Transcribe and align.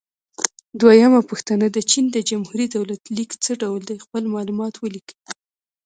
دویمه 0.79 1.21
پوښتنه: 1.29 1.65
د 1.71 1.77
چین 1.91 2.05
د 2.11 2.17
جمهوري 2.29 2.67
دولت 2.75 3.01
لیک 3.17 3.31
څه 3.43 3.51
ډول 3.61 3.81
دی؟ 3.89 3.97
خپل 4.05 4.23
معلومات 4.33 4.73
ولیکئ. 4.77 5.15